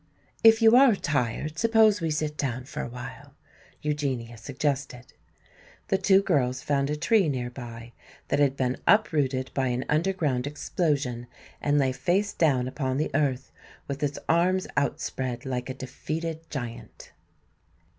"If 0.43 0.63
you 0.63 0.75
are 0.75 0.95
tired, 0.95 1.59
suppose 1.59 2.01
we 2.01 2.09
sit 2.09 2.35
down 2.35 2.63
for 2.65 2.81
a 2.81 2.89
while," 2.89 3.35
Eugenia 3.83 4.35
suggested. 4.35 5.13
The 5.89 5.99
two 5.99 6.23
girls 6.23 6.63
found 6.63 6.89
a 6.89 6.95
tree 6.95 7.29
near 7.29 7.51
by 7.51 7.93
that 8.29 8.39
had 8.39 8.57
been 8.57 8.77
uprooted 8.87 9.51
by 9.53 9.67
an 9.67 9.85
underground 9.87 10.47
explosion 10.47 11.27
and 11.61 11.77
lay 11.77 11.91
face 11.91 12.33
down 12.33 12.67
upon 12.67 12.97
the 12.97 13.11
earth 13.13 13.51
with 13.87 14.01
its 14.01 14.17
arms 14.27 14.65
outspread, 14.75 15.45
like 15.45 15.69
a 15.69 15.75
defeated 15.75 16.49
giant. 16.49 17.11